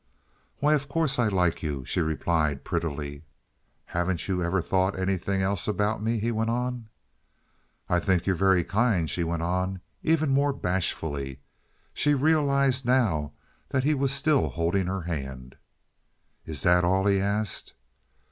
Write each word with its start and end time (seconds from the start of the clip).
"Why, 0.57 0.73
of 0.73 0.89
course 0.89 1.19
I 1.19 1.27
like 1.27 1.61
you," 1.61 1.85
she 1.85 2.01
replied, 2.01 2.63
prettily. 2.63 3.23
"Haven't 3.85 4.27
you 4.27 4.41
ever 4.41 4.59
thought 4.59 4.97
anything 4.97 5.43
else 5.43 5.67
about 5.67 6.01
me?" 6.01 6.17
he 6.17 6.31
went 6.31 6.49
on. 6.49 6.89
"I 7.87 7.99
think 7.99 8.25
you're 8.25 8.35
very 8.35 8.63
kind," 8.63 9.07
she 9.07 9.23
went 9.23 9.43
on, 9.43 9.79
even 10.01 10.31
more 10.31 10.53
bashfully; 10.53 11.39
she 11.93 12.15
realized 12.15 12.83
now 12.83 13.33
that 13.69 13.83
he 13.83 13.93
was 13.93 14.11
still 14.11 14.49
holding 14.49 14.87
her 14.87 15.01
hand. 15.01 15.55
"Is 16.47 16.63
that 16.63 16.83
all?" 16.83 17.05
he 17.05 17.19
asked. 17.19 17.73